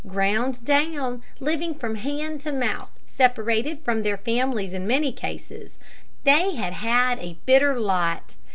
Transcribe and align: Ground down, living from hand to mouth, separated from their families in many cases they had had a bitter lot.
Ground 0.07 0.65
down, 0.65 1.21
living 1.39 1.75
from 1.75 1.93
hand 1.93 2.41
to 2.41 2.51
mouth, 2.51 2.89
separated 3.05 3.83
from 3.85 4.01
their 4.01 4.17
families 4.17 4.73
in 4.73 4.87
many 4.87 5.11
cases 5.11 5.77
they 6.23 6.55
had 6.55 6.73
had 6.73 7.19
a 7.19 7.37
bitter 7.45 7.79
lot. 7.79 8.35